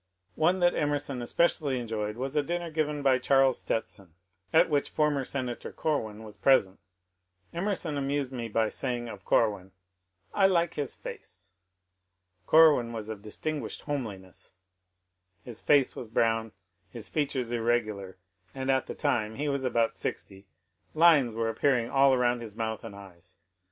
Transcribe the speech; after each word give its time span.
One 0.33 0.61
that 0.61 0.73
Emerson 0.73 1.21
especially 1.21 1.77
enjoyed 1.79 2.17
was 2.17 2.35
a 2.35 2.41
dinner 2.41 2.71
given 2.71 3.03
by 3.03 3.19
Charles 3.19 3.59
Stetson, 3.59 4.15
at 4.51 4.67
which 4.67 4.89
former 4.89 5.23
Senator 5.23 5.71
Corwin 5.71 6.23
was 6.23 6.37
present. 6.37 6.79
Emer 7.53 7.75
son 7.75 7.97
amused 7.99 8.31
me 8.31 8.47
by 8.49 8.69
saying 8.69 9.07
of 9.09 9.23
Corwin, 9.23 9.67
^^ 9.67 9.71
I 10.33 10.47
like 10.47 10.73
his 10.73 10.95
face." 10.95 11.51
Cor 12.47 12.73
win 12.73 12.93
was 12.93 13.09
of 13.09 13.21
distinguished 13.21 13.81
homeliness; 13.81 14.53
his 15.43 15.61
face 15.61 15.95
was 15.95 16.07
brown, 16.07 16.51
his 16.89 17.07
features 17.07 17.51
irregular, 17.51 18.17
and 18.55 18.71
at 18.71 18.87
the 18.87 18.95
time— 18.95 19.35
he 19.35 19.47
was 19.47 19.63
about 19.63 19.97
sixty— 19.97 20.47
lines 20.95 21.35
were 21.35 21.47
appearing 21.47 21.89
around 21.91 22.39
his 22.41 22.55
mouth 22.55 22.83
and 22.83 22.95
eyes. 22.95 23.35